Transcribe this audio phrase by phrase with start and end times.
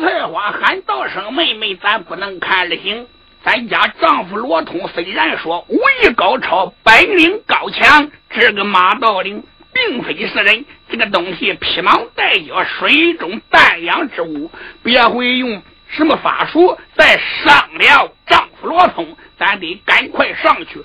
[0.00, 3.06] 菜花喊道声妹妹，咱不能看了行。
[3.44, 10.64] 咱家丈夫罗通虽然说武艺高超，本领高强，这个马道灵并非是人。
[10.88, 14.50] 这个东西披毛戴角，水中淡养之物，
[14.82, 19.16] 别会用什么法术再伤了丈夫罗通。
[19.38, 20.84] 咱得赶快上去。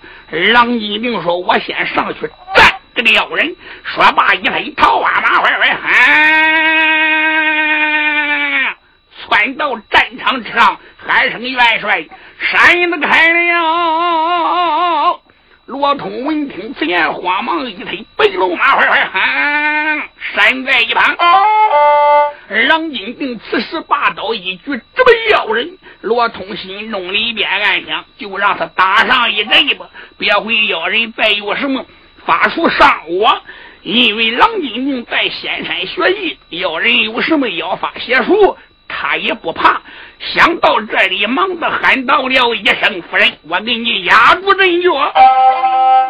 [0.51, 2.21] 郎一定说：“我先上去
[2.55, 7.16] 战这个妖人。”说罢，一推桃花马，快快喊，
[9.27, 12.05] 窜到战场之上，喊声元帅。
[12.39, 15.19] 山子开了，
[15.65, 19.99] 罗通闻听此言，慌忙一推白龙马，快快喊！
[20.33, 21.17] 闪在一旁，
[22.69, 25.77] 郎金定此时拔刀一举，直奔要人。
[25.99, 31.85] 罗通心中里边暗想：就让他打上一阵吧，别会要人再有什么
[32.25, 33.41] 法术伤我。
[33.81, 38.57] 因为郎金定在仙山学艺，要人有什么妖法邪术。
[38.99, 39.79] 他也不怕，
[40.19, 44.89] 想到这里，忙的喊到了一声：“夫人，我给你压住阵脚。”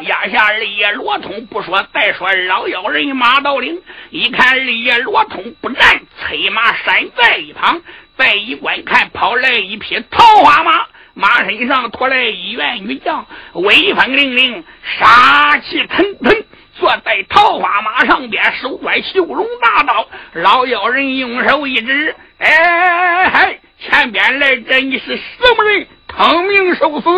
[0.08, 7.82] 压下二爷罗通不说，再说老妖人马道陵，一看二爷罗通不战，催马闪在一旁。
[8.16, 14.64] 再一观看，跑来一匹桃花马，马身上驮来一员女将，威风凛凛，
[14.98, 16.44] 杀气腾腾。
[16.80, 20.08] 坐在桃花马上边，手拽绣龙大刀。
[20.34, 25.22] 老妖人用手一指：“哎嗨，前边来者，你是什
[25.58, 25.88] 么人？
[26.08, 27.10] 腾明受死！”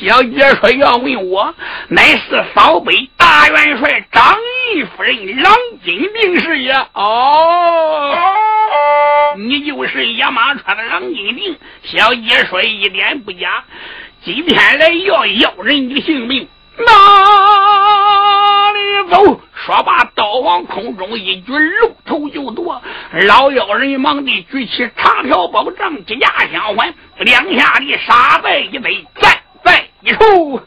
[0.00, 1.54] 小姐说：“要问我，
[1.88, 4.36] 乃是扫北大元帅张
[4.74, 5.54] 义夫人郎
[5.84, 8.14] 金定是也。”哦，
[9.38, 11.56] 你就是野马川的郎金定。
[11.82, 13.64] 小姐说一点不假，
[14.24, 16.48] 今天来要要人的性命。
[16.78, 18.78] 哪里
[19.10, 19.40] 走？
[19.64, 22.82] 说罢，刀往空中一举，露头就躲。
[23.12, 30.60] 老妖人忙地举起长条宝杖，几架相还，两下的杀在一堆，战在一处。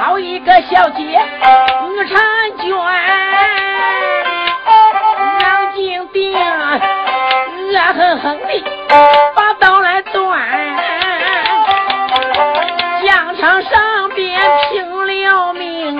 [0.00, 2.39] 好一个小姐，女婵
[7.92, 8.64] 狠狠的
[9.34, 10.38] 把刀来断，
[13.04, 14.40] 疆场上边
[14.70, 15.96] 拼了命，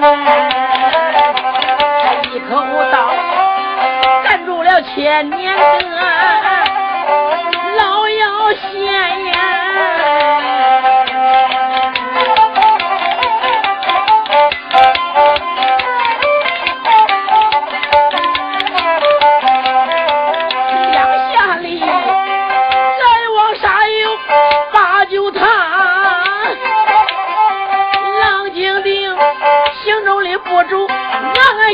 [2.32, 2.54] 一口
[2.92, 3.12] 刀
[4.24, 5.62] 斩住了千年的
[7.76, 9.29] 老妖仙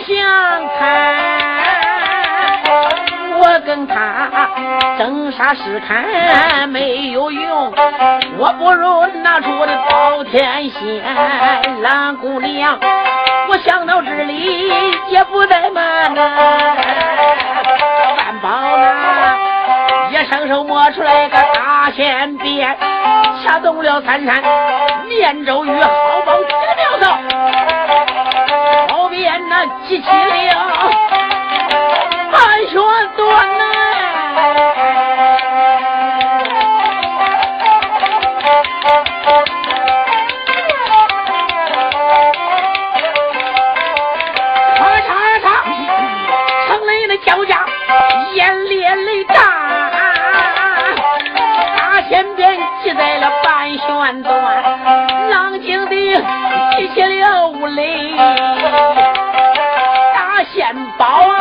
[0.02, 0.16] 想
[0.78, 1.14] 看，
[3.38, 4.48] 我跟他
[4.98, 7.72] 争杀是看没有用，
[8.38, 11.02] 我不如拿出我的包天仙，
[11.82, 12.78] 蓝姑娘，
[13.48, 14.69] 我想到这里
[15.08, 16.20] 也不怠慢呐，
[18.19, 19.37] 万宝呢，
[20.10, 22.76] 一伸手摸出来个大仙鞭，
[23.44, 24.42] 掐动了三山
[25.08, 27.35] 念咒语，好宝接了道。
[29.38, 30.50] 那机器灵
[32.32, 32.82] 还说
[33.16, 33.55] 多
[60.66, 61.35] 元宝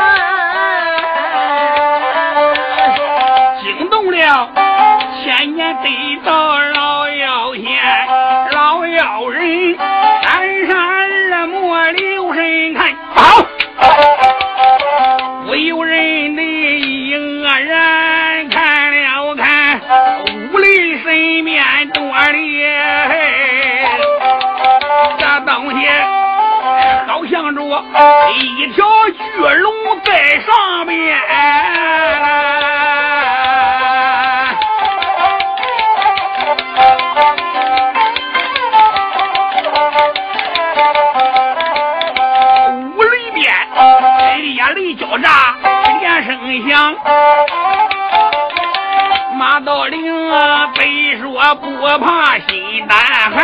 [51.61, 51.69] 不
[51.99, 52.97] 怕心难
[53.31, 53.37] 寒，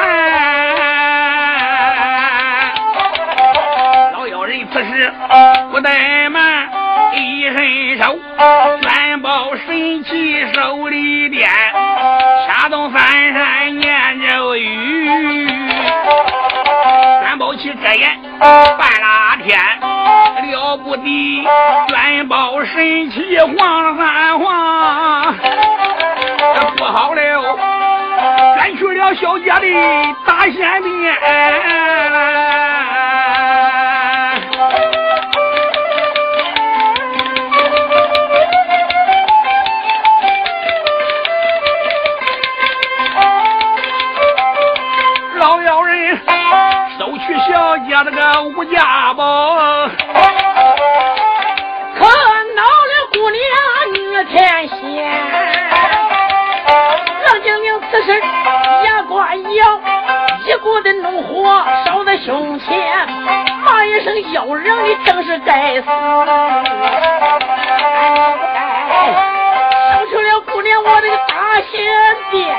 [4.13, 5.13] 老妖人此时
[5.72, 6.69] 不怠慢，
[7.13, 8.19] 一伸手，
[8.81, 11.50] 元宝神器手里边，
[12.48, 15.46] 掐动三山念咒语，
[17.22, 19.57] 元宝器遮掩，半拉天，
[20.52, 21.44] 了不得，
[21.90, 24.50] 元宝神器晃三环。
[29.16, 31.13] 小姐的大仙面
[45.38, 46.18] 老妖人
[46.98, 49.88] 收取小姐那个无价宝
[51.98, 52.06] 可
[52.56, 53.42] 恼了姑娘
[53.94, 54.80] 与天仙
[57.25, 58.10] 冷静静此事
[59.21, 59.79] 把腰，
[60.47, 63.07] 一股的怒火烧在胸前，
[63.63, 65.85] 骂一声妖人，你正是该死！
[65.85, 65.94] 该
[69.94, 71.71] 烧去了姑娘我的个大仙
[72.31, 72.57] 殿。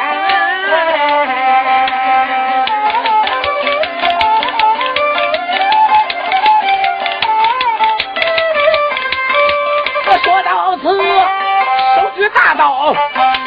[12.35, 12.95] 大刀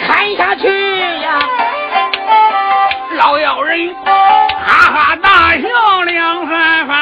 [0.06, 1.40] 砍下去呀！
[3.18, 5.68] 老妖人哈哈大笑
[6.04, 6.96] 两三番，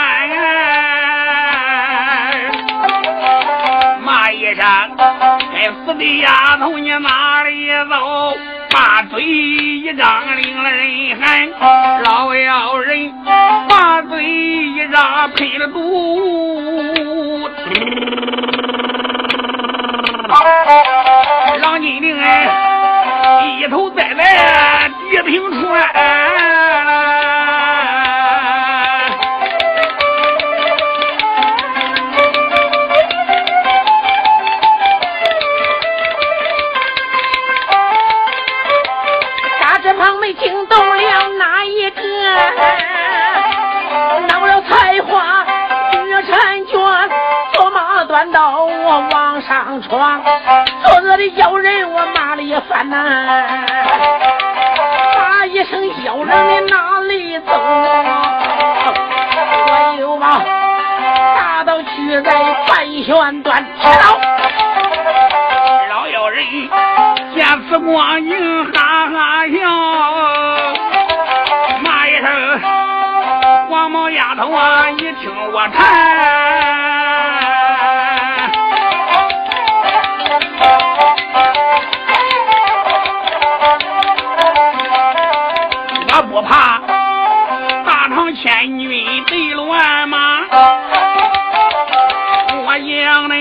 [4.02, 4.64] 骂一声
[5.54, 8.38] ：“该死的丫头，你哪里走？”
[8.72, 11.50] 把嘴一张，领了人喊
[12.04, 13.12] ：“老妖人！”
[13.68, 17.50] 把嘴一张，喷了毒。
[21.62, 22.73] 郎金陵哎，
[23.46, 25.82] 一头栽在地平川，
[39.62, 42.02] 大这旁没惊动了哪一个？
[44.28, 45.43] 闹了菜花，
[48.24, 50.22] 马端刀我往上闯。
[50.86, 52.96] 我的妖人，我骂了一番呐！
[55.18, 57.52] 骂一声妖人，你哪里走？
[59.68, 60.42] 我又把
[61.36, 62.32] 大刀举在
[62.68, 64.18] 半旋端，铁刀。
[65.90, 66.46] 老妖人
[67.36, 69.54] 见此光景，哈哈笑，
[71.84, 72.62] 骂一声
[73.70, 76.53] 黄毛丫头啊，你听我谈。
[86.16, 86.80] 我不怕
[87.86, 90.18] 大唐千军对乱马，
[92.66, 93.36] 我将你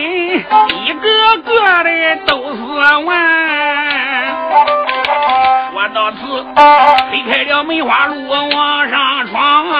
[0.84, 1.06] 一个
[1.44, 1.50] 个
[1.84, 1.88] 的
[2.26, 2.60] 都是
[3.04, 3.10] 完。
[5.72, 6.16] 说到此，
[7.10, 9.76] 推开了梅花鹿往上闯啊，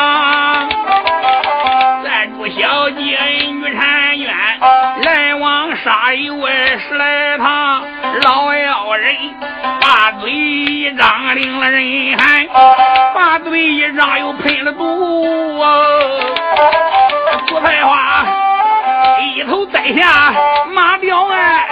[5.84, 7.82] 来往沙有十来趟，
[8.24, 9.16] 老妖人
[9.80, 12.46] 把嘴一张，领了人喊。
[13.14, 15.74] 把嘴一张，又喷了毒啊！
[17.48, 18.26] 朱彩花
[19.20, 20.32] 一头栽下
[20.72, 21.66] 马吊鞍，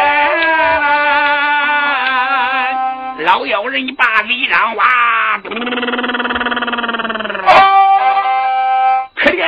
[3.25, 4.85] 老妖人把嘴一张，哇！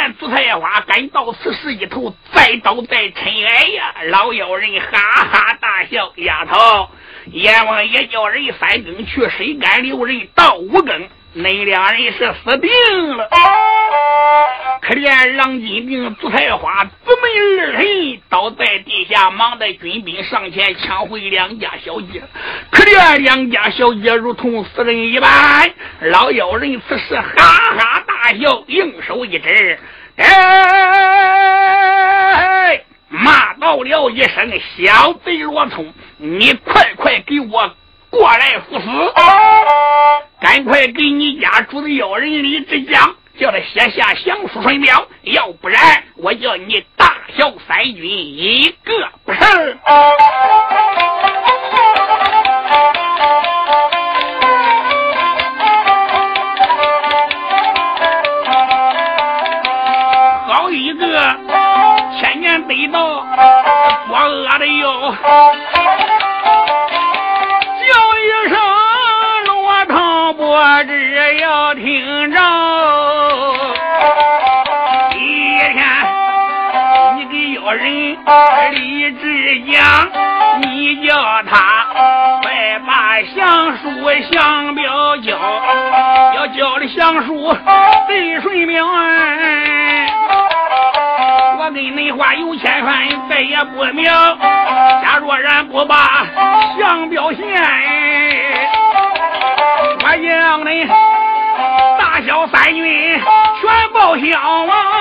[0.03, 3.95] 可怜朱彩花赶到此时，一头栽倒在尘埃呀！
[4.11, 6.89] 老妖人哈哈大笑：“丫头，
[7.27, 12.71] 阎王爷叫人三更去，谁敢留人到五更？”恁两人是死定
[13.17, 13.27] 了！
[14.83, 22.23] 可怜郎金兵、朱彩花姊妹二人倒在地下，忙得军兵上前抢回两家小姐。
[22.71, 25.71] 可怜两家小姐如同死人一般。
[26.01, 27.33] 老妖人此时哈
[27.79, 29.81] 哈大笑，用手一指
[30.17, 30.31] ：“哎，
[33.09, 37.75] 骂到了一声：小贼罗通，你快快给我！”
[38.11, 38.87] 过来赴死，
[40.41, 48.93] 赶快给你家主的要人李志江，叫他写下降书顺表，要不然我叫你大小三军一个
[49.25, 49.43] 不剩。
[62.53, 63.01] 年得到，
[64.09, 65.15] 我饿的哟，
[67.81, 68.55] 叫一声
[69.47, 72.39] 罗成伯，只要听着。
[75.15, 75.17] 一
[75.73, 75.77] 天
[77.17, 77.83] 你给有人
[78.73, 79.81] 李志讲，
[80.61, 81.87] 你叫他
[82.43, 83.83] 快把降书
[84.31, 85.39] 降表交，
[86.35, 87.57] 要交了降书
[88.09, 88.91] 得顺命、啊。
[91.65, 92.93] 我跟你话有千分，
[93.29, 94.05] 再也不明。
[94.05, 96.27] 假若然不把
[96.77, 97.47] 相表现，
[100.01, 100.85] 我让你
[102.01, 102.85] 大小三军
[103.61, 104.92] 全报相王！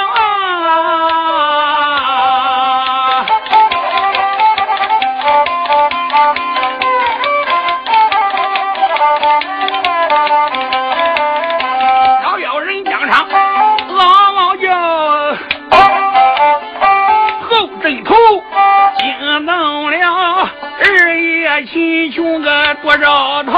[21.65, 23.51] 秦琼个多少头？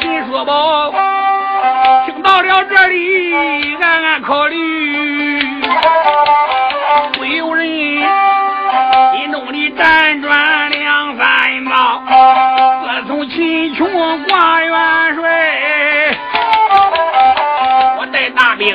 [0.00, 0.90] 秦叔宝
[2.06, 5.42] 听到了这里，暗暗考虑，
[7.12, 7.66] 不由人
[9.16, 12.02] 心中里辗转两三道。
[13.02, 13.86] 自从秦琼
[14.24, 14.70] 挂元
[15.14, 16.16] 帅，
[17.98, 18.74] 我带大兵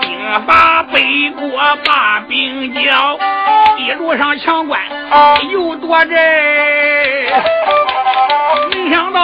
[0.00, 3.18] 兵发北国，把兵交。
[3.78, 4.75] 一路上抢关
[5.50, 6.14] 又夺寨，
[8.70, 9.20] 没想到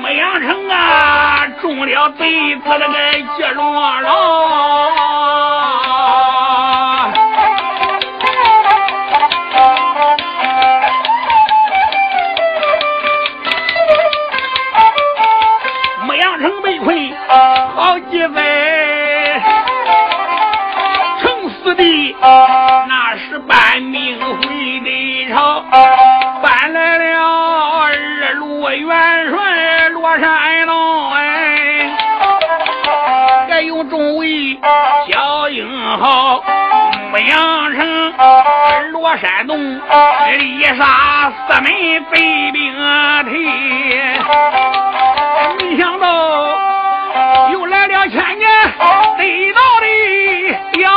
[0.00, 2.94] 牧羊城啊中了贼子那个
[3.36, 5.13] 接龙了。
[37.14, 39.56] 洛阳城罗山东，
[40.40, 41.70] 一杀四门
[42.10, 42.74] 飞兵
[43.22, 43.32] 退，
[45.60, 46.08] 没想到
[47.52, 48.50] 又来了千年
[49.16, 49.86] 得到的
[50.80, 50.90] 妖。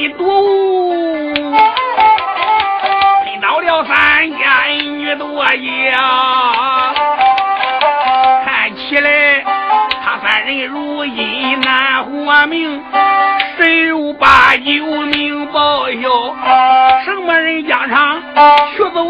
[0.00, 0.24] 一毒，
[3.26, 4.38] 你到了三间
[4.98, 6.94] 女多呀，
[8.46, 9.44] 看起来
[10.02, 12.82] 他三人如今难活命，
[13.58, 16.34] 谁有八九命报销。
[17.04, 18.22] 什么人家场
[18.74, 19.04] 去走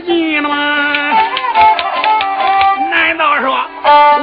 [0.00, 1.16] 齐蜀晋了吗？
[2.90, 3.54] 难道说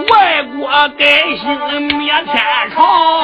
[0.09, 1.05] 外国改
[1.37, 2.35] 姓灭天
[2.75, 3.22] 朝？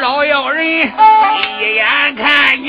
[0.00, 2.63] 老妖人一眼看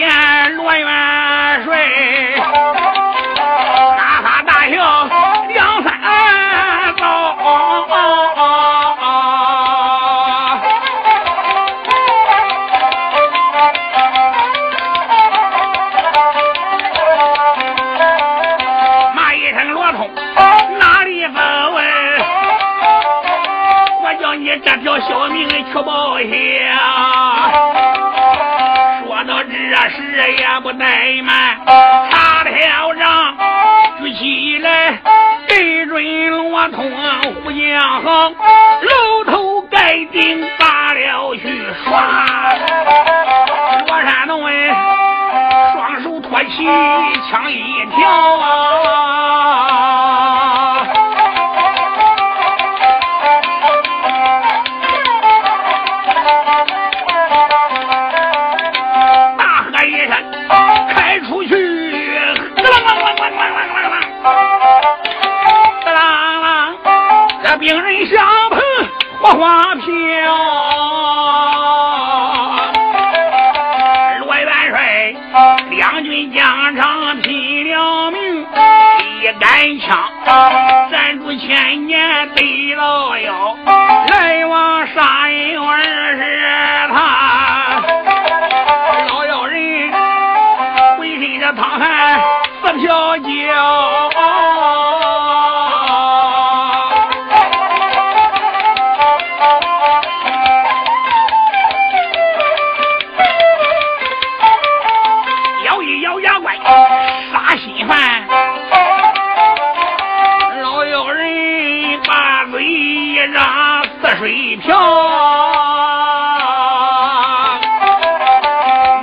[114.18, 114.78] 水漂，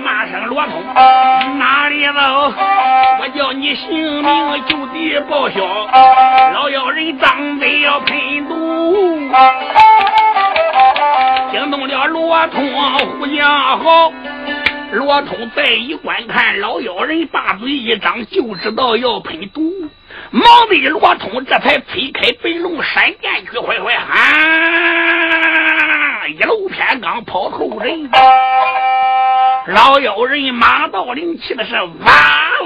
[0.02, 0.82] 骂声罗通
[1.58, 2.54] 哪里走？
[3.20, 5.60] 我叫你性命就地报销。
[6.54, 9.18] 老妖人张嘴要喷毒，
[11.50, 13.46] 惊动了罗通胡将
[13.78, 14.12] 好。
[14.92, 19.81] 罗通再一观看，老妖人把嘴一张，就知道要喷毒。
[20.32, 24.16] 忙的罗通这才推开白龙闪电去，坏坏啊，
[26.26, 28.08] 一路偏刚跑后人。
[29.66, 32.14] 老妖人马道灵气的是哇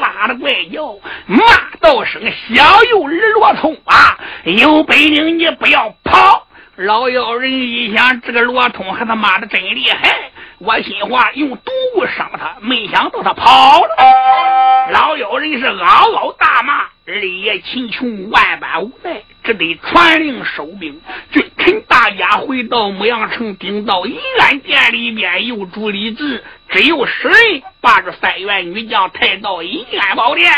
[0.01, 1.45] 哇的怪叫，骂
[1.81, 2.23] 道声
[2.55, 10.31] ：“小幼儿罗通啊，有本领你不要跑！”老妖人一想，这个罗通和他妈的真厉害。
[10.59, 14.91] 我心话用毒物伤他，没想到他跑了。
[14.91, 20.99] 老妖人是嗷嗷大骂，日夜秦琼万般无奈，只得传令收兵。
[21.31, 30.51] 君臣大家回到牧羊城，顶到银安殿里边，又主李治，只有十人把这三员女将抬到银安宝殿。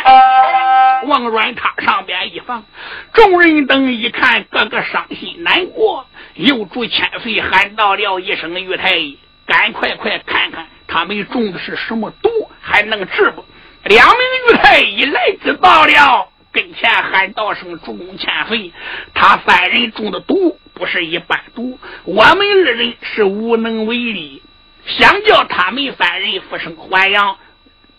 [1.07, 2.65] 往软榻上边一放，
[3.13, 6.07] 众人等一看，个个伤心难过。
[6.35, 12.29] 又主千岁喊道了一声：“玉太医。”赶快快看看他们中的是什么毒，
[12.61, 13.45] 还能治不？
[13.85, 14.19] 两名
[14.51, 18.73] 御太一来知道了，跟前喊道声：“主公千岁，
[19.15, 24.43] 他三人中的毒不是一般毒，我们二人是无能为力，
[24.85, 27.39] 想叫他们三人复生还阳。”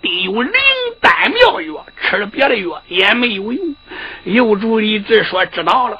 [0.02, 0.54] 得有灵
[1.02, 3.76] 丹妙药，吃了别的药也没有用。
[4.24, 5.98] 有主李治说：“知道了，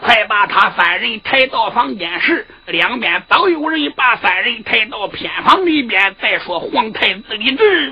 [0.00, 6.14] 快把他三人抬到房间时，两边早有人把三人抬到偏房里边。
[6.20, 7.90] 再说皇太子李治，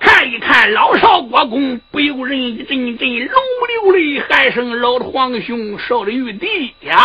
[0.00, 6.96] 看一看老少国公，不由人一阵阵龙流泪，喊声：老皇兄少了玉帝呀！”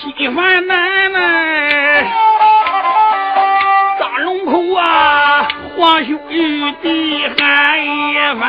[0.00, 1.18] 心烦难耐，
[3.98, 7.38] 张龙口啊，皇兄玉帝喊
[7.84, 7.88] 一
[8.40, 8.42] 番，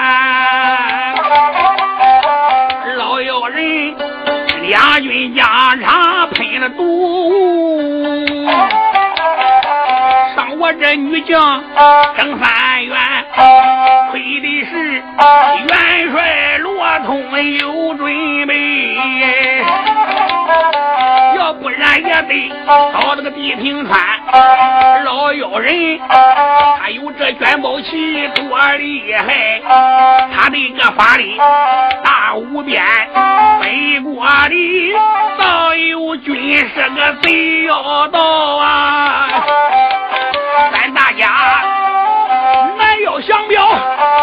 [2.98, 3.96] 老妖人
[4.64, 5.46] 两军疆
[5.82, 8.46] 场喷了毒，
[10.36, 11.64] 上我这女将
[12.18, 12.61] 郑三元，亏的是
[15.68, 19.64] 元帅罗通有准备。
[21.38, 24.00] 要不然也得到那个地平川。
[25.04, 29.62] 老妖人他有这卷宝旗多厉害，
[30.34, 31.38] 他的个法力
[32.04, 32.82] 大无边。
[33.60, 34.94] 北国里
[35.38, 38.20] 早有军师个贼要到
[38.58, 39.44] 啊！
[40.72, 41.28] 咱大家
[43.04, 43.66] 要降表，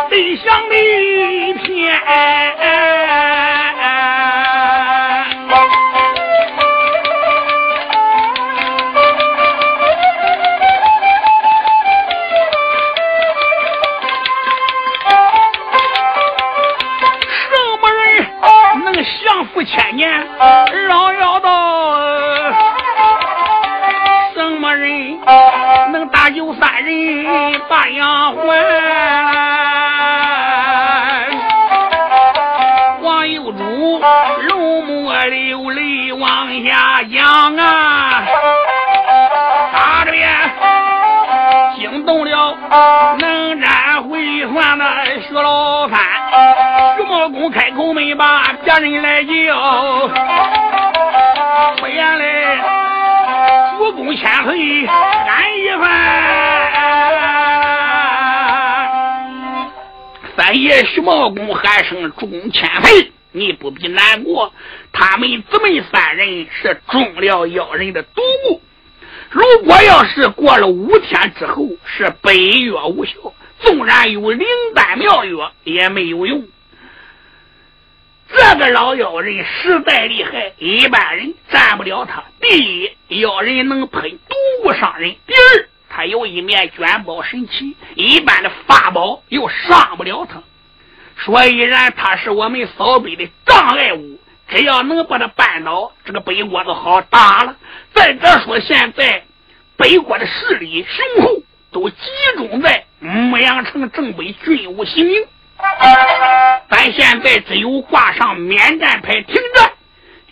[0.08, 1.88] 北降的偏。
[19.66, 20.08] 千年
[20.88, 21.37] 老妖
[26.34, 27.24] 有三人
[27.68, 28.42] 把羊还，
[33.02, 33.98] 王又珠
[34.48, 38.24] 龙母流泪往下讲啊，
[39.72, 40.28] 打着眼
[41.78, 42.54] 惊动了
[43.18, 44.84] 能战会算的
[45.26, 45.98] 徐老三，
[46.96, 49.30] 徐茂公开口没把别人来叫，
[51.80, 52.58] 不言嘞。
[53.78, 55.88] 主公千岁喊一番。
[60.36, 63.12] 三爷徐茂公喊声主公千岁。
[63.30, 64.52] 你不必难过，
[64.90, 68.58] 他们姊妹三人是中了妖人的毒蛊。
[69.30, 73.12] 如果要是过了五天之后是百药无效，
[73.60, 76.48] 纵然有灵丹妙药也没有用。
[78.30, 82.24] 这个老妖人实在厉害，一般人占不了他。
[82.40, 90.42] 第一，妖人能喷毒物伤人；第二，他有一面卷宝神器，一般的法宝又伤不了他。
[91.24, 94.20] 所以然，他是我们扫北的障碍物。
[94.48, 97.56] 只要能把他扳倒，这个北国就好打了。
[97.92, 99.24] 再者说，现在
[99.76, 101.96] 北国的势力雄厚，都集
[102.36, 105.26] 中在牧羊城正北，军务行营。
[106.68, 109.70] 咱现在只有挂上免战牌停战，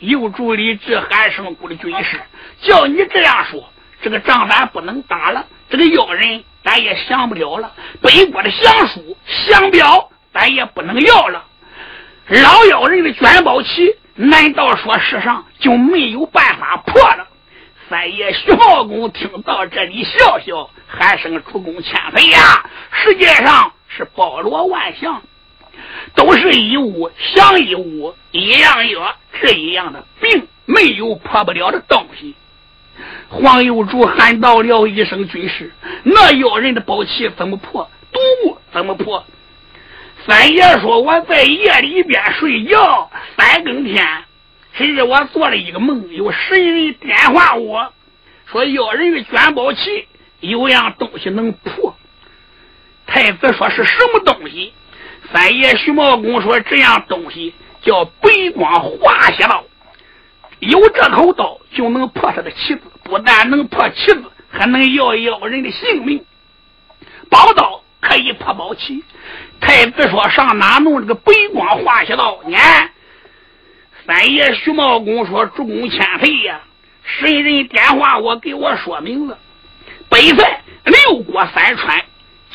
[0.00, 2.20] 有助理治韩胜谷的军师。
[2.62, 3.68] 叫你这样说，
[4.02, 5.44] 这个仗咱不能打了。
[5.68, 7.72] 这个妖人咱也降不了了。
[8.00, 9.16] 北国的降书、
[9.48, 10.10] 降表。
[10.38, 11.42] 咱也不能要了，
[12.28, 17.26] 老妖人的卷宝旗，难道说世上就没有办法破了？
[17.88, 22.68] 三爷徐茂公听到这里，笑笑，喊声出宫千岁呀！
[22.90, 25.22] 世界上是包罗万象，
[26.14, 32.34] 都是一物降一物，一样药治一样的病，没有破不了的东西。
[33.28, 37.90] 黄有主喊道了一声：“军师，那妖人的宝器怎么破？
[38.12, 39.24] 毒物怎么破？”
[40.26, 44.06] 三爷说：“我在夜里边睡觉，三更天，
[44.72, 47.92] 谁知我做了一个梦，有神人点化我
[48.46, 50.06] 说，妖人的卷宝器
[50.40, 51.96] 有样东西能破。
[53.06, 54.72] 太子说是什么东西？
[55.32, 59.64] 三爷徐茂公说，这样东西叫北光化血刀，
[60.60, 66.24] 有这口刀就能破他的旗子，不但能破旗子，还能要一要人的性命。
[67.28, 69.02] 宝刀可以破宝器。”
[69.58, 72.58] 太子说：“上哪弄这个北光化血刀呢？”
[74.06, 76.60] 三爷徐茂公说：“主公千岁呀，
[77.02, 79.38] 神人点化我，给我说明了。
[80.08, 82.04] 北塞六国三川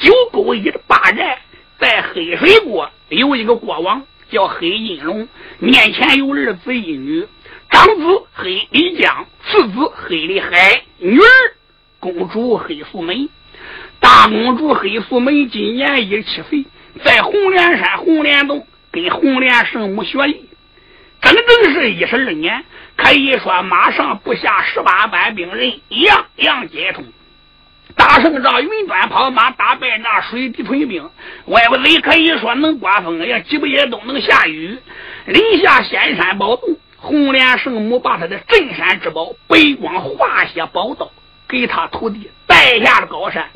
[0.01, 1.37] 九沟一的八寨，
[1.79, 5.27] 在黑水国有一个国王叫黑金龙，
[5.59, 7.25] 面前有儿子一女，
[7.69, 11.25] 长子黑李江，次子黑李海，女儿
[11.99, 13.29] 公主黑素梅。
[13.99, 16.65] 大公主黑素梅今年一十七岁。”
[17.05, 20.49] 在红莲山红莲洞跟红莲圣母学艺，
[21.21, 22.65] 整整是一十二年，
[22.97, 27.05] 可以说马上不下十八般兵刃，样样皆通。
[27.95, 31.09] 大胜仗云端跑马，打败那水滴屯兵，
[31.45, 34.77] 外不里可以说能刮风，也几不也都能下雨。
[35.25, 41.11] 临下仙山宝洞，红莲圣母把他的镇山之宝白光化血宝刀
[41.47, 43.49] 给他徒弟带下了高山，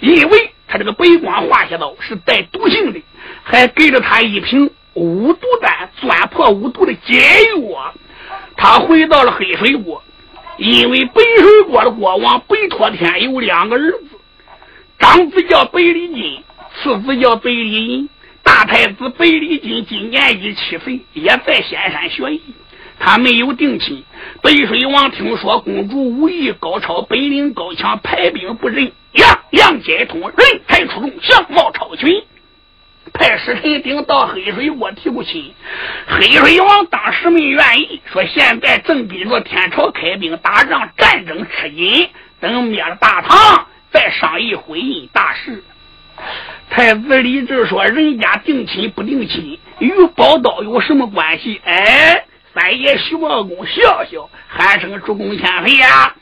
[0.00, 0.50] 因为。
[0.68, 3.02] 他这个白光化血刀是带毒性的，
[3.42, 7.20] 还给了他一瓶五毒丹，钻破五毒的解
[7.60, 7.92] 药。
[8.56, 10.02] 他回到了黑水国，
[10.64, 14.10] 因为北水国的国王北托天有两个儿子，
[14.96, 16.40] 长子叫北李金，
[16.76, 18.08] 次子叫北李银。
[18.44, 22.40] 大太子北李金今年一七岁，也在仙山学艺。
[23.00, 24.04] 他没有定亲。
[24.40, 32.22] 北水王听说公主武艺高超，本领高强，排兵布阵，样样皆通，人才出众，相貌超群，
[33.12, 35.54] 派使臣顶到黑水国提过亲。
[36.06, 42.08] 黑水王当时没愿意，说现在正逼着天朝开兵打仗，战争吃紧，
[42.40, 45.62] 等灭了大唐再商议婚姻大事。
[46.70, 52.24] 太子李治说：“人家定亲不定亲，与宝刀有什么关系？”哎。
[52.54, 56.14] 三爷徐茂公笑笑，喊声：“主公千岁呀！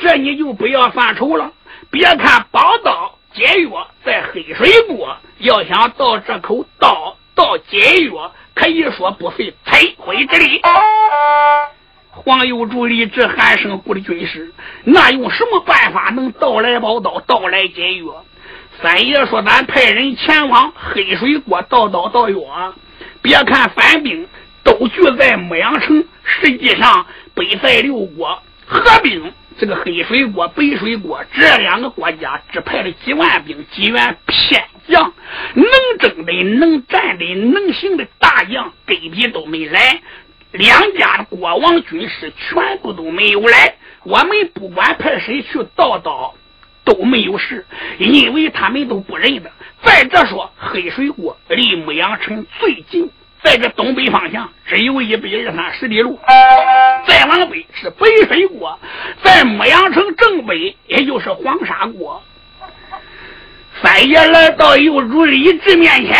[0.00, 1.52] 这你就不要犯愁了。
[1.92, 10.60] 别看宝刀解药在黑水国，要想到这口刀到解药，可以说不费吹灰之力。”
[12.10, 14.52] 黄有柱立志喊声：“顾的军师，
[14.84, 18.24] 那用什么办法能盗来宝刀，盗来解药？”
[18.82, 22.74] 三爷说：“咱派人前往黑水国盗刀盗药。
[23.22, 24.26] 别看反兵。”
[24.62, 35.12] 都聚在牧羊城，实际上北塞六国合兵，这个黑水国、北水国这两个国家只派了几万兵，几员偏将，
[35.52, 35.66] 能
[35.98, 40.00] 征的、能战的、能行的大将根本都没来，
[40.52, 43.74] 两家的国王军师全部都没有来。
[44.04, 46.34] 我们不管派谁去盗刀，
[46.82, 47.66] 都没有事，
[47.98, 49.52] 因为他们都不认得。
[49.82, 53.10] 再者说，黑水国离牧羊城最近，
[53.42, 56.18] 在这东北方向只有一百二三十里路。
[57.06, 58.78] 再往北是北水国，
[59.22, 62.22] 在牧羊城正北，也就是黄沙国。
[63.82, 66.14] 三爷来到幼主李治面前，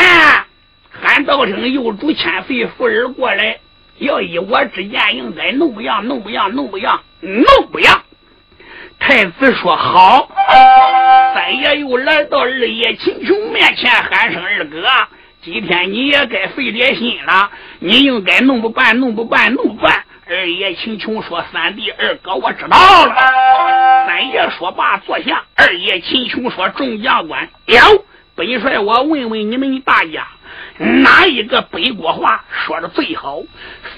[0.90, 3.59] 喊道声：“幼主千岁，富儿过来，
[3.98, 8.02] 要依我之见，应该弄不样，弄不样，弄不样，弄不样。”
[8.98, 10.28] 太子说：“好。”
[11.35, 14.83] 三爷又来到二爷秦琼面前，喊声：“二哥，
[15.42, 23.14] 今天你也该费点心了，你应该弄不惯，弄不惯，弄不惯。”二爷秦琼说：“三弟，二哥，我知道了。”
[24.07, 25.42] 三爷说罢坐下。
[25.57, 28.05] 二爷秦琼说：“众将官，哟，
[28.37, 30.29] 本帅我问问你们大家。”
[30.81, 33.43] 哪一个北国话说的最好？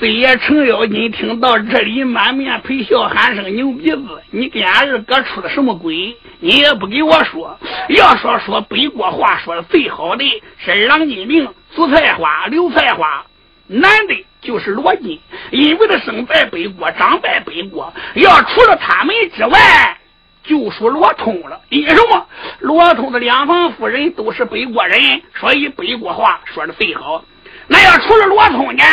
[0.00, 4.20] 飞爷程咬金听到这里，满面陪笑，喊声牛鼻子！
[4.32, 6.16] 你跟俺二哥出的什么鬼？
[6.40, 7.56] 你也不给我说。
[7.88, 10.24] 要说说北国话说的最好的
[10.58, 13.26] 是郎金明、苏菜花、刘菜花，
[13.68, 15.20] 男的就是罗金，
[15.52, 17.94] 因为他生在北国，长在北国。
[18.16, 19.98] 要除了他们之外。
[20.42, 22.26] 就属罗通了，因为什么？
[22.60, 27.24] 罗通的两房夫人都是北国人，所以北国话说的最好。
[27.68, 28.84] 那要除了罗通呢？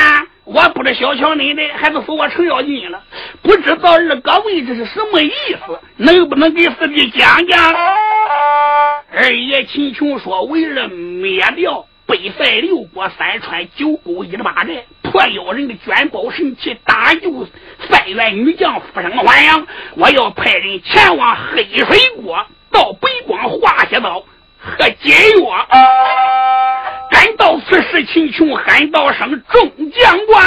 [0.45, 3.01] 我不知小瞧你的，还是说我程咬金了？
[3.41, 5.31] 不知道二哥问这是什么意
[5.65, 5.79] 思？
[5.97, 7.73] 能不能给四弟讲讲？
[9.12, 17.48] 二爷秦琼说：“为了灭掉。”北塞六国三川九沟一十八寨破妖人的卷宝神器，搭救
[17.89, 19.65] 三员女将，复生还阳。
[19.95, 21.86] 我要派人前往黑水
[22.22, 24.24] 国，到北光化血道
[24.60, 25.67] 和解药。
[27.10, 30.45] 赶到此时，秦琼喊道声：“众将官！”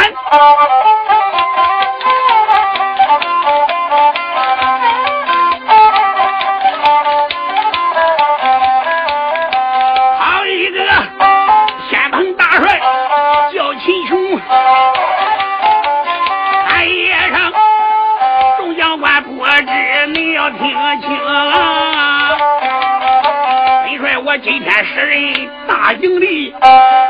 [24.32, 26.54] 我今天使人大营里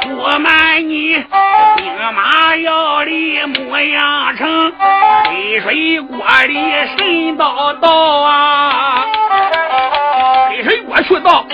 [0.02, 0.08] 不
[0.40, 1.14] 瞒你，
[1.76, 4.72] 兵马要离牧羊城，
[5.26, 6.56] 黑水锅里
[6.98, 9.06] 神叨叨啊！
[10.48, 11.46] 黑水锅去到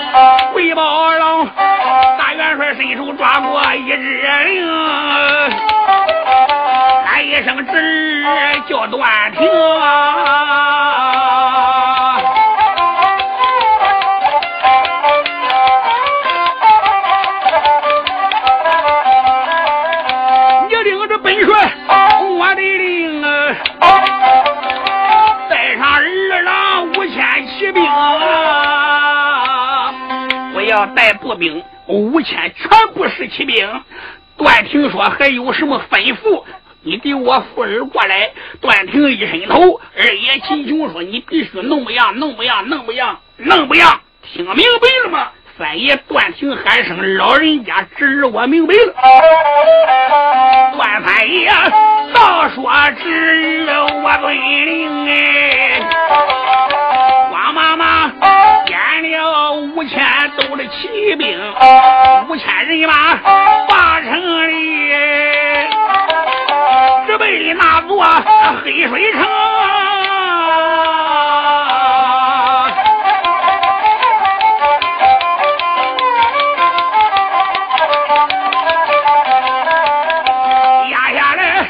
[0.55, 1.47] 回报了，
[2.17, 4.67] 大元帅伸手抓过一只灵，
[7.05, 8.25] 喊一声侄
[8.67, 9.47] 叫断庭
[9.79, 10.68] 啊！
[30.89, 33.81] 带步兵五千，全部是骑兵。
[34.37, 36.43] 段廷说：“还有什么吩咐？
[36.81, 43.99] 你给我妇儿过来。”段廷一伸头，二爷秦琼说：“你必须弄不样，弄不样，弄不样，弄不样。
[44.23, 48.93] 听明白了吗？”三爷段廷喊声：“老人家，侄儿我明白了。”
[50.77, 51.51] 段三爷
[52.13, 52.71] 倒说
[53.03, 54.33] ：“侄儿我遵
[54.65, 55.89] 令哎。”
[59.11, 59.99] 要五千
[60.37, 61.39] 多的骑兵，
[62.27, 63.17] 五千人马，
[63.67, 64.91] 把城里
[67.07, 68.05] 直奔那座
[68.63, 69.21] 黑水城，
[80.91, 81.67] 压下来，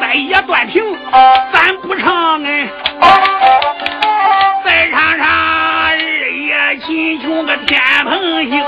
[0.00, 0.82] 再一断平，
[1.52, 1.75] 咱。
[7.20, 8.60] 穷个天蓬星，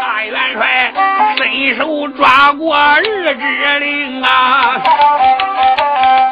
[0.00, 0.92] 大元帅
[1.36, 4.80] 伸手抓过二之令啊，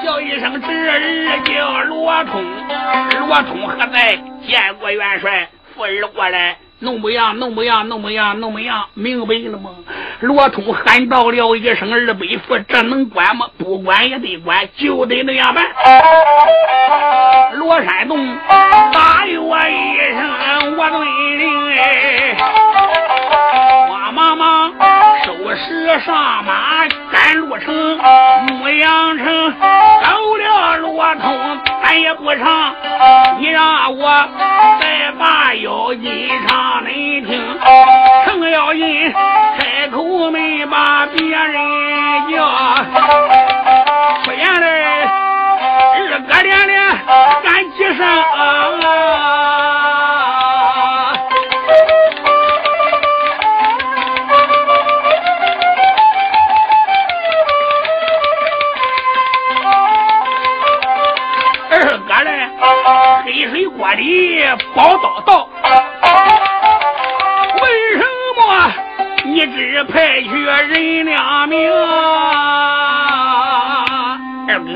[0.05, 2.45] 叫一声侄儿叫罗通，
[3.27, 4.19] 罗通何在？
[4.47, 9.71] 见过元帅，扶儿过来，弄不样，弄不样，弄不样，弄不样，明白了吗？
[10.21, 13.47] 罗通喊到了一声二伯父，这能管吗？
[13.57, 15.65] 不管也得管，就得那样办。
[17.55, 18.37] 罗山洞
[18.93, 22.37] 答应我一声，我遵令哎，
[23.89, 24.73] 我妈妈。
[25.25, 27.99] 收拾上马赶路程，
[28.49, 32.75] 牧羊城走了罗通，咱也不长。
[33.39, 34.29] 你让我
[34.81, 37.41] 再把妖精唱恁听，
[38.41, 39.13] 我要紧，
[39.59, 41.55] 开口没把别人
[42.31, 42.47] 叫，
[44.25, 44.67] 出言来，
[45.97, 46.79] 二哥连连
[47.43, 48.39] 三起声啊！
[61.71, 61.75] 二
[62.07, 62.31] 哥嘞，
[63.25, 65.18] 黑水锅里宝刀。
[69.85, 71.71] 派去人两名。
[74.49, 74.73] 二哥，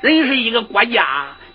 [0.00, 1.04] 人是一个国家，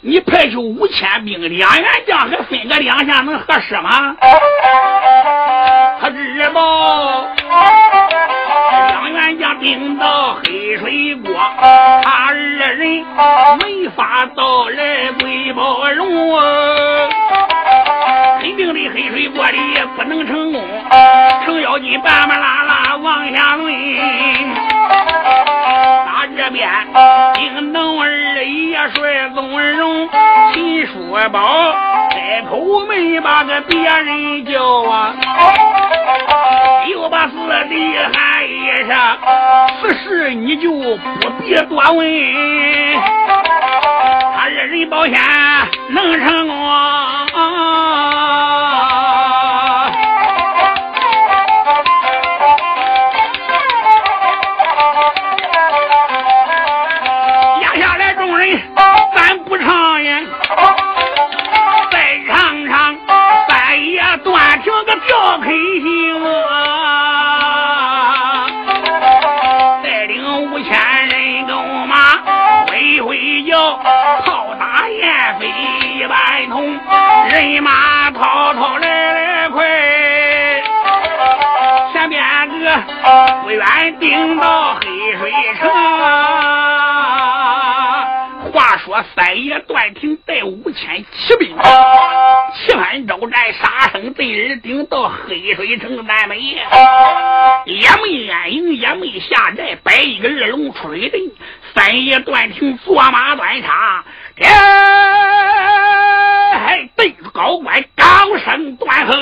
[0.02, 4.16] 你派去五千兵，两员将还分个两下，能合适吗？
[6.00, 7.28] 他知道
[8.88, 11.34] 两员将兵到黑水国，
[12.04, 13.06] 他二人
[13.60, 16.08] 没法到来归包容，
[18.46, 19.58] 肯定的黑水国里
[19.98, 20.62] 不能成功，
[21.46, 23.74] 程咬金巴巴拉拉往下抡。
[26.38, 26.70] 这边
[27.34, 30.08] 丁等二爷帅宗荣，
[30.54, 31.74] 秦叔宝
[32.12, 35.16] 开口没把个别人叫啊，
[36.92, 37.34] 又把四
[37.68, 38.96] 弟喊一声，
[39.82, 42.08] 此事你就不必多问，
[44.36, 45.16] 他二人保险
[45.90, 46.56] 能成功。
[83.44, 84.86] 不远顶到黑
[85.20, 85.70] 水城。
[88.52, 91.56] 话说三爷段廷带五千骑兵，
[92.56, 96.64] 七番招战，杀声震耳，顶到黑水城南门，也
[98.02, 101.20] 没安营，也没下寨，摆一个二龙出水阵。
[101.76, 104.04] 三爷段廷坐马端茶，
[104.36, 104.46] 这。
[106.96, 109.14] 对着高官高声断喝。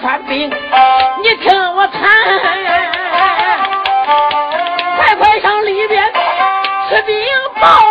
[0.00, 2.08] 犯病你听我谈。
[4.96, 6.12] 快快上里边
[6.88, 7.16] 吃冰
[7.60, 7.87] 报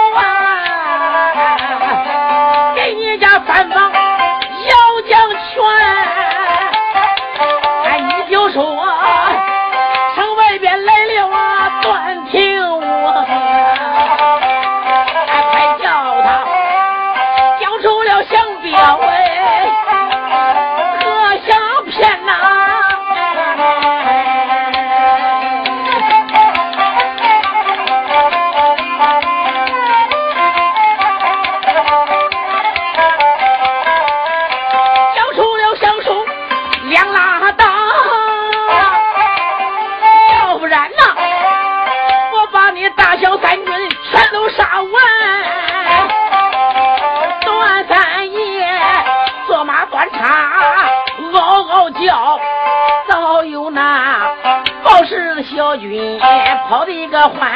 [56.70, 57.49] 跑的一个欢，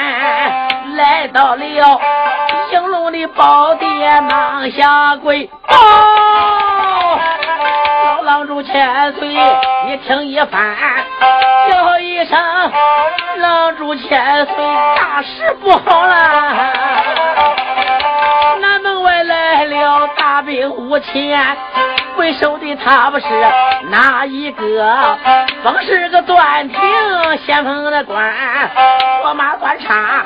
[0.95, 1.99] 来到了
[2.69, 5.49] 兴隆的宝殿，忙下跪。
[8.07, 9.27] 老郎主千岁，
[9.85, 10.77] 你听一番，
[11.69, 12.39] 叫一声，
[13.39, 14.55] 郎主千岁，
[14.95, 16.73] 大事不好了，
[18.61, 21.57] 南门外来了大兵五千。
[22.15, 23.25] 为首的他不是
[23.89, 25.17] 哪一个？
[25.63, 26.79] 风是个断庭
[27.45, 28.33] 先锋的官，
[29.23, 30.23] 我马断叉，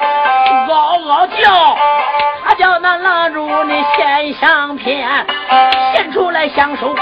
[0.68, 1.78] 嗷嗷叫。
[2.48, 5.10] 他叫那郎主你献相片，
[5.94, 6.94] 献出来相书，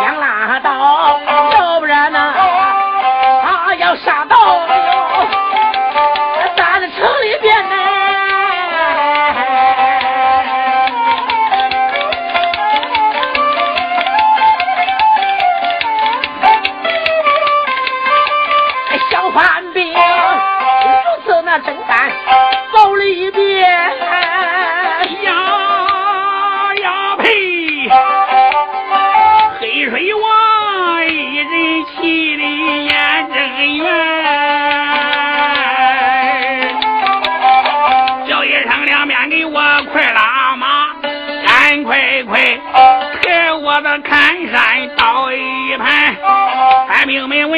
[0.00, 1.20] 娘拉刀，
[1.52, 2.34] 要不然呢，
[3.42, 4.36] 他要杀到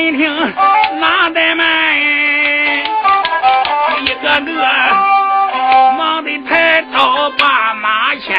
[0.08, 0.26] 听听
[1.00, 1.66] 哪怠慢，
[4.00, 4.62] 一个个
[5.98, 8.34] 忙得抬刀把马牵。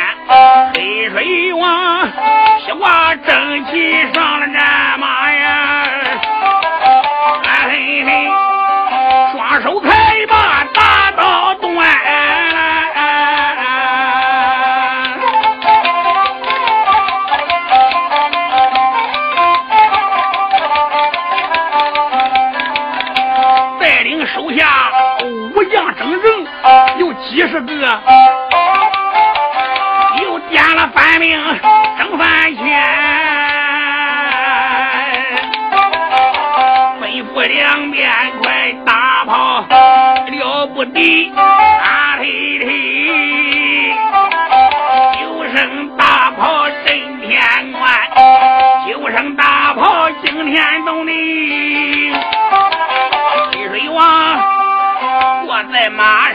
[0.74, 2.09] 黑水王
[2.65, 3.72] 披挂正气
[4.15, 4.24] 上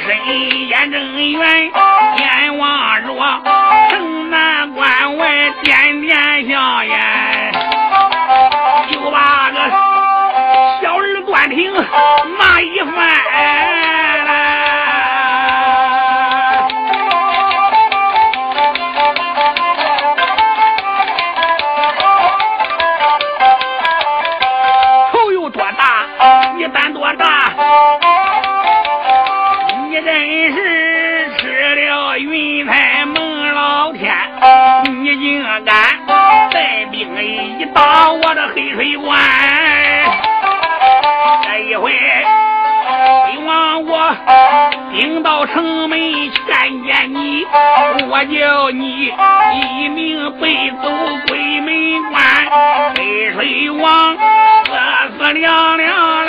[0.01, 1.70] 身眼睁圆，
[2.18, 3.09] 眼望着
[3.90, 7.53] 城南关外点点香烟，
[8.90, 9.57] 就把个
[10.82, 11.72] 小儿关平
[12.38, 12.95] 骂一番。
[37.85, 39.20] 打我的黑水关，
[41.43, 41.93] 这一回
[43.26, 44.16] 本王我
[44.91, 45.99] 兵到城门
[46.30, 47.45] 劝见你，
[48.09, 49.12] 我叫你
[49.53, 50.91] 一命背走
[51.26, 52.22] 鬼门关。
[52.97, 56.24] 黑水王四四亮亮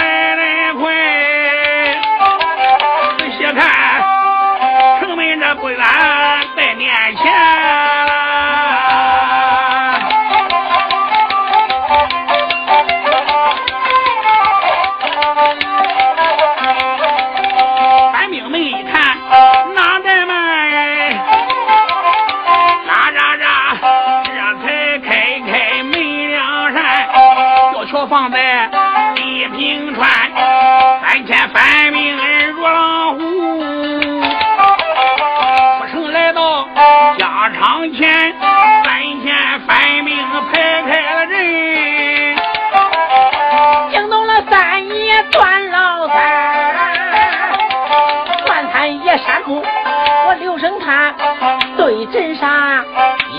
[51.86, 52.84] 对阵上。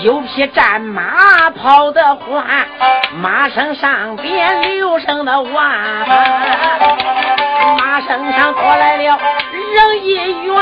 [0.03, 2.45] 有匹战马跑得欢，
[3.21, 5.53] 马身上边留声的弯，
[7.77, 9.19] 马身上过来了
[9.51, 10.13] 人一
[10.45, 10.55] 员，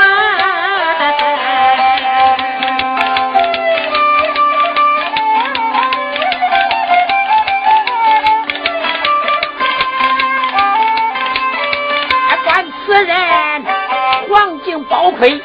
[12.42, 13.16] 管此人
[14.28, 15.40] 黄金宝盔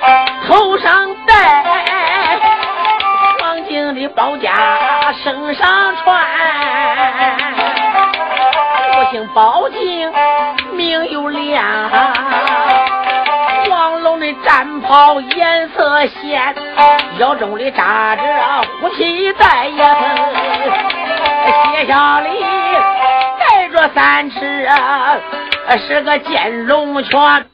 [0.48, 1.61] 头上戴。
[4.02, 4.52] 的宝甲
[5.24, 6.20] 身上穿，
[8.98, 10.12] 我姓宝镜，
[10.72, 11.64] 名又亮，
[13.70, 16.56] 黄龙的战袍颜色鲜，
[17.20, 18.24] 腰中里扎着
[18.82, 19.96] 虎皮带呀，
[21.76, 22.30] 鞋下里
[23.40, 24.68] 带着三尺，
[25.88, 27.46] 是个剑龙拳。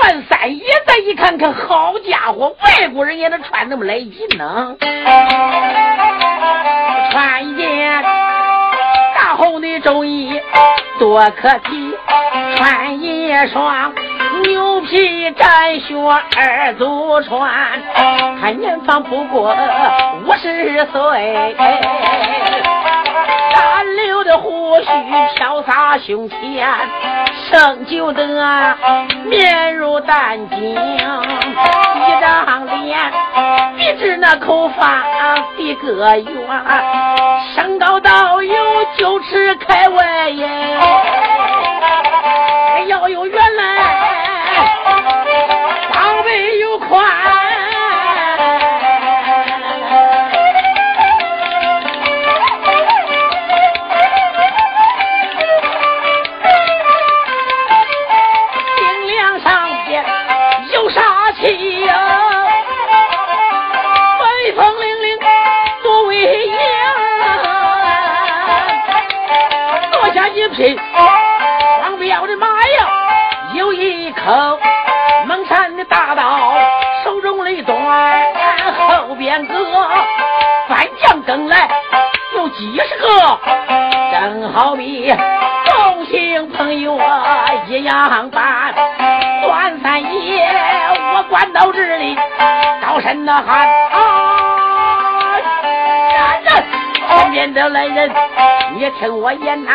[0.00, 4.74] 段三爷再一看，看好家伙，外国人也能穿那么来劲呢！
[7.10, 8.02] 穿一件
[9.14, 10.40] 大红的中衣
[10.98, 11.94] 多可惜，
[12.56, 13.92] 穿一双
[14.42, 15.94] 牛皮战靴
[16.36, 17.50] 二足穿，
[18.40, 19.54] 看年方不过
[20.26, 21.54] 五十岁。
[23.54, 23.86] 单
[24.38, 24.86] 胡须
[25.36, 26.68] 飘洒胸前，
[27.50, 28.76] 生就得
[29.24, 32.98] 面如丹青，一张脸
[33.76, 35.02] 笔直那口发
[35.56, 36.24] 的个圆，
[37.54, 38.54] 身高到有
[38.96, 40.48] 九尺开外呀，
[42.88, 43.62] 腰有圆来，
[45.92, 47.41] 膀背又宽。
[85.16, 88.74] 同姓朋友啊，一样办。
[89.42, 90.48] 段三爷，
[91.14, 92.16] 我关到这里，
[92.80, 93.68] 高声呐喊：
[96.12, 96.64] 来人！
[97.08, 98.10] 前面的来人，
[98.74, 99.72] 你听我言呐，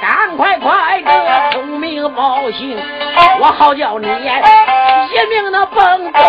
[0.00, 2.76] 赶快快的通明报信，
[3.40, 6.20] 我好叫你一命的蹦走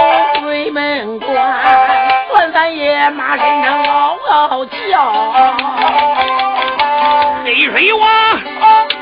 [0.42, 1.36] 鬼门关。
[2.32, 6.41] 段三爷马身上嗷嗷叫。
[7.44, 8.42] 黑水王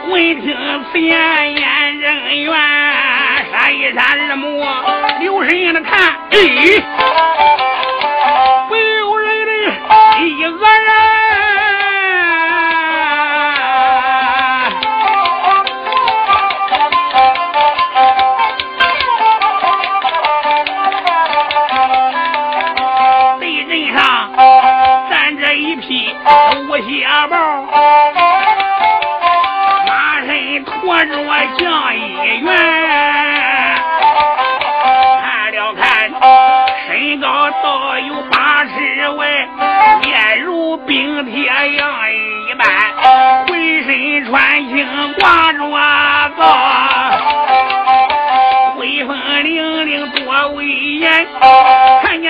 [0.09, 0.55] 闻听
[0.91, 2.51] 此言眼睁圆
[3.51, 4.63] 杀一杀二目
[5.19, 6.81] 留神也看诶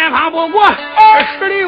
[0.10, 0.64] 方不过，
[1.40, 1.59] 十里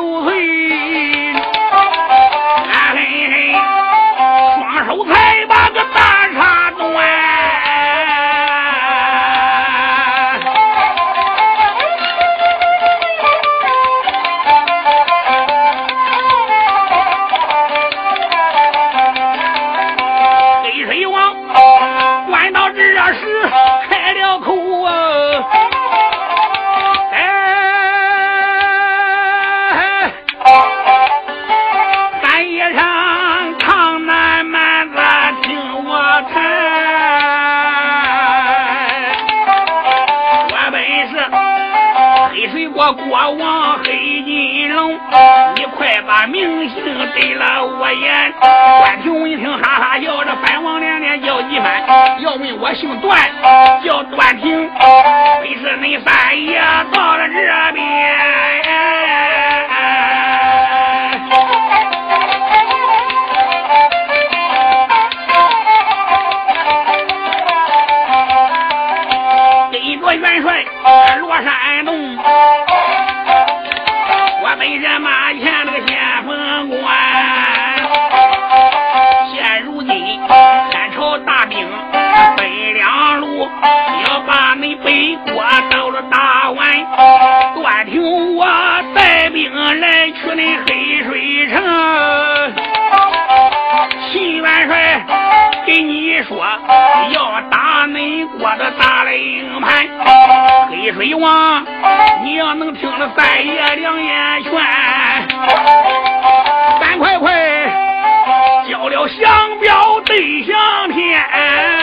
[110.12, 110.55] 李相
[110.91, 111.80] 天。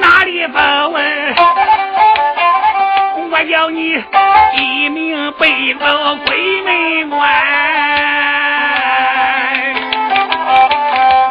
[0.00, 0.58] 哪里不
[0.92, 1.34] 问？
[3.32, 4.02] 我叫你
[4.56, 7.18] 一命背到鬼门关。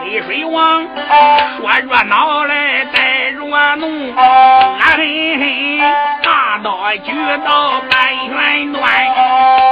[0.02, 0.86] 黑水王
[1.58, 3.40] 说热闹来带热
[3.78, 5.80] 怒，俺嘿嘿
[6.24, 6.68] 大刀
[7.04, 7.12] 举
[7.46, 7.92] 到半
[8.28, 8.82] 圆端，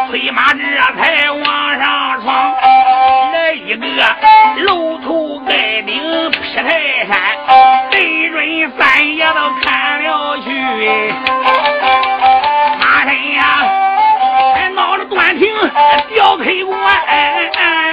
[0.09, 0.59] 催马这
[0.95, 1.43] 才往
[1.79, 2.55] 上闯，
[3.33, 3.85] 来一个
[4.63, 4.86] 露
[9.17, 10.47] 也都砍了去，
[12.79, 13.41] 哪人呀？
[14.53, 15.49] 还闹着断腿
[16.13, 16.75] 掉腿我？
[16.75, 17.86] 哎哎哎！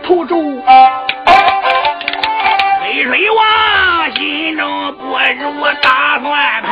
[0.00, 0.36] 头皱，
[2.80, 6.68] 黑水王心中不如打算盘。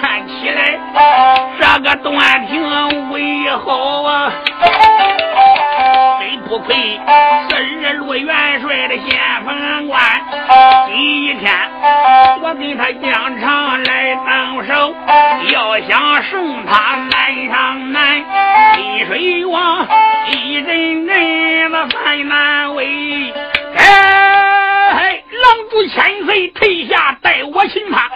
[0.00, 0.78] 看起来
[1.58, 4.32] 这个段庭为好啊，
[6.20, 6.74] 真不愧
[7.48, 7.54] 是
[7.86, 10.13] 二路元帅的先锋官。
[12.58, 14.94] 给他疆场来登手，
[15.50, 18.24] 要想胜他难上难。
[18.74, 19.86] 滴水王
[20.30, 23.32] 一阵阵的犯难为，
[23.76, 28.08] 哎，狼主千岁退下，待我擒他。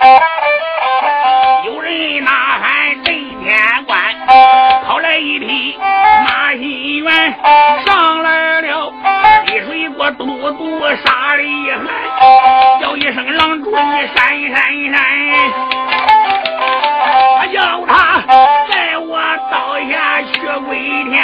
[1.67, 3.15] 有人呐喊震
[3.45, 3.99] 天关，
[4.87, 7.35] 跑来一匹马心猿，
[7.87, 8.93] 上来了，
[9.47, 11.79] 一水锅嘟嘟杀厉害，
[12.81, 13.77] 叫一声狼主你
[14.15, 14.17] 闪
[14.51, 14.57] 闪
[14.93, 14.97] 闪，
[17.39, 18.23] 他叫他
[18.71, 19.19] 在我
[19.51, 20.79] 刀下血归
[21.11, 21.17] 天，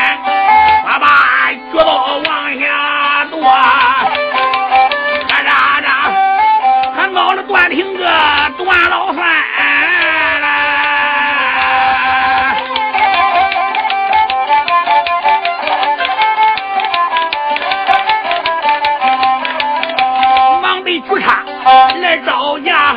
[22.27, 22.97] 招架，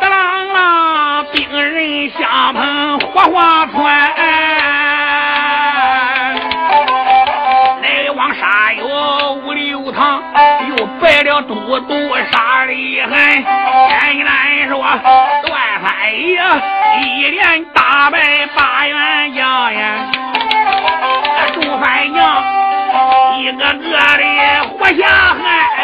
[0.00, 0.10] 当
[0.48, 3.74] 啷兵人相碰火花窜，
[7.82, 8.84] 来往杀有
[9.34, 10.22] 五六趟，
[10.68, 11.94] 又败了都督
[12.32, 13.36] 杀厉害。
[13.88, 14.82] 简单说，
[15.46, 16.40] 段三爷
[17.02, 18.18] 一连打败
[18.56, 20.10] 八员将呀，
[21.54, 22.44] 众三将
[23.38, 24.24] 一个个的
[24.70, 25.75] 活下海。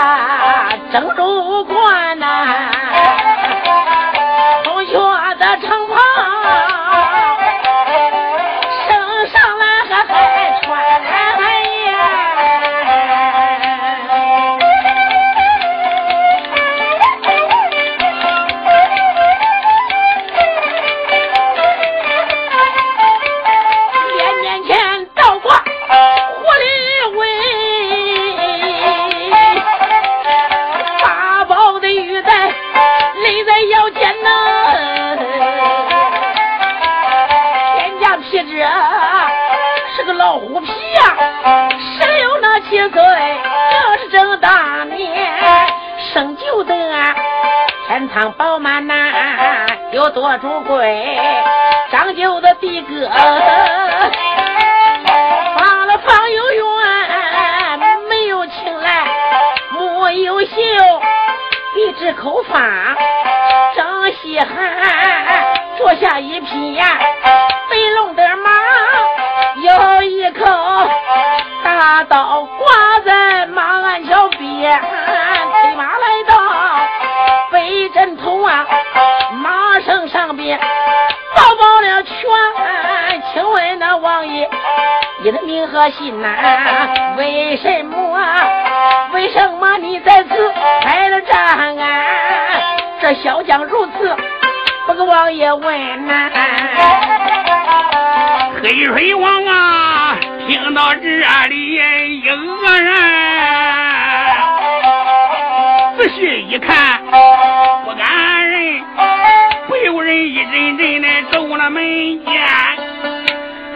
[0.00, 2.53] 啊郑州管呐、
[50.24, 51.18] 我主贵，
[51.92, 53.10] 张九的的哥，
[55.54, 59.04] 放了方有冤，没有情来，
[59.78, 60.56] 没有秀，
[61.76, 62.58] 一只口发，
[63.76, 64.48] 张稀罕，
[65.76, 66.98] 坐下一匹呀，
[67.68, 68.50] 飞龙的马，
[69.60, 70.46] 有一口
[71.62, 72.43] 大刀
[80.44, 80.60] 城上边
[81.34, 82.12] 报报了全，
[83.32, 84.48] 请问那王爷，
[85.22, 86.28] 你的名和姓呐？
[87.16, 87.94] 为什么？
[89.12, 91.74] 为什么你在此开了战？
[93.00, 94.16] 这小将如此，
[94.86, 96.30] 不跟王爷问呐？
[98.62, 100.16] 黑水王啊，
[100.46, 101.08] 听到这
[101.48, 102.36] 里一个
[102.80, 102.94] 人，
[105.98, 107.02] 仔细一看，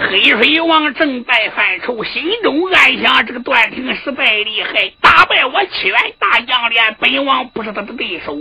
[0.08, 8.34] 黑水王正在犯愁，心中暗想：这个段廷实在厉害，打败我七员大将连，本王不是他的对手。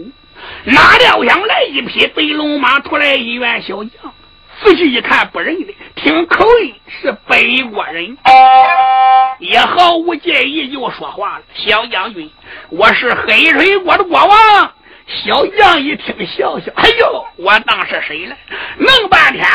[0.64, 4.14] 哪料想来一匹白龙马，突来一员小将，
[4.64, 8.18] 仔细一看不认得，听口音是北国人，
[9.40, 12.32] 也毫无介意就说话了：“小将军，
[12.70, 14.72] 我是黑水国的国王。”
[15.26, 18.36] 小将一听，笑笑：“哎呦，我当是谁了？
[18.78, 19.46] 弄半天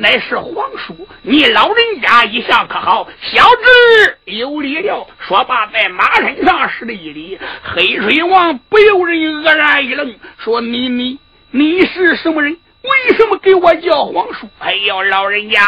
[0.00, 1.08] 乃是皇叔。
[1.22, 3.08] 你老人家一向可好？
[3.20, 7.36] 小侄有礼了。”说罢，在马身上施了一礼。
[7.64, 11.18] 黑水王不由人愕然一愣，说：“你你
[11.50, 12.56] 你是什么人？
[12.82, 15.60] 为什么给我叫皇叔？”哎呦，老人家，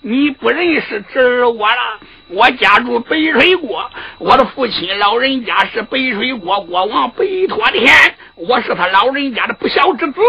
[0.00, 2.00] 你不认识侄儿我了？
[2.30, 3.88] 我家住北水国，
[4.18, 7.86] 我的父亲老人家是北水国国王北托天，
[8.34, 10.20] 我是他老人家的不孝之子。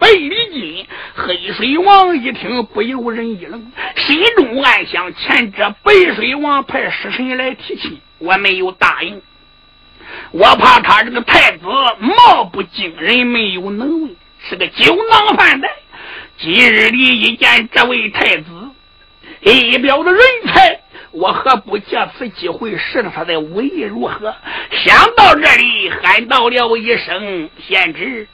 [0.00, 9.20] 白里金黑水王一听，不由人一愣，心中暗想：前者白水王派使臣来提亲，我没有答应，
[10.32, 11.66] 我怕他这个太子
[12.00, 14.16] 貌不惊人，没有能为，
[14.48, 15.70] 是个酒囊饭袋。
[16.38, 18.50] 今日里一见这位太子，
[19.42, 20.80] 一表的人才。
[21.12, 24.34] 我何不借此机会试试他的武艺如何？
[24.84, 28.28] 想到这里，喊道了一声：“贤侄，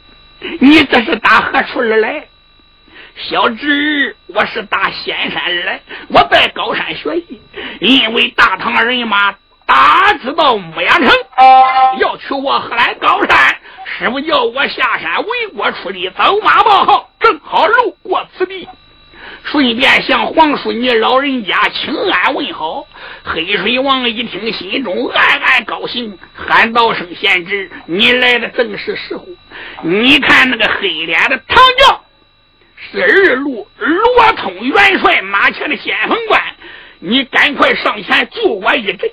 [0.60, 2.26] 你这是打何处而来？”
[3.30, 5.80] 小侄，我是打仙山而来。
[6.08, 7.40] 我在高山学艺，
[7.80, 9.34] 因为大唐人马
[9.64, 11.10] 打知道牧羊城，
[11.98, 13.56] 要取我贺来高山，
[13.86, 18.68] 师傅叫我下山为国出力，走马报号，正好路过此地。
[19.44, 22.84] 顺便向皇叔你老人家请安问好。
[23.28, 29.26] 黑水王一听，心中暗暗高兴，喊道声：“贤侄，你来的正是时候。
[29.82, 32.00] 你看那个黑脸的唐将，
[32.76, 36.40] 是二路罗通元帅马前的先锋官，
[37.00, 39.10] 你赶快上前助我一阵。”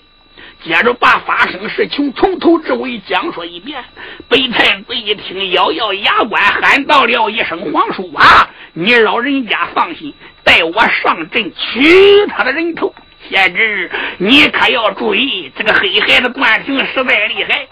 [0.63, 3.83] 接着把发生事情从头至尾讲述一遍。
[4.29, 12.93] 北太子一听，咬咬牙关，喊道了一声：“皇叔啊，你老人家放心，带我上阵取他的人头。
[13.29, 17.67] 贤侄，你可要注意，这个黑孩子惯性实在厉害。”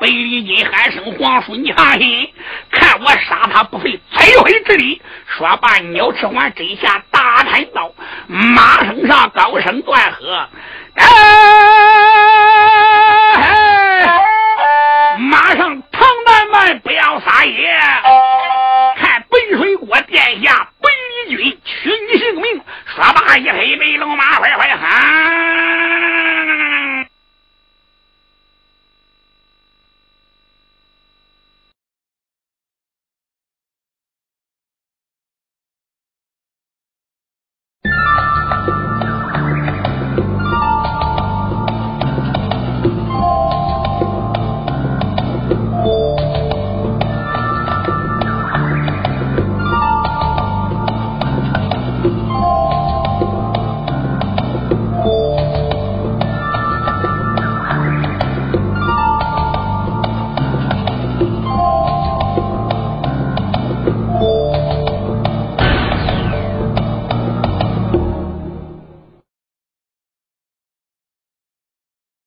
[0.00, 2.32] 北里金喊声：“皇叔，你放心，
[2.70, 5.00] 看我杀他不费吹灰之力。
[5.26, 7.92] 说罢，鸟翅环真下大砍刀
[8.28, 10.48] ：“马身上高声断喝，
[10.94, 11.04] 哎，
[15.18, 17.80] 马上唐南蛮，不要撒野！
[18.96, 20.92] 看本水国殿下本
[21.28, 25.54] 一君取你性命，说罢，一黑白龙马，快快喊。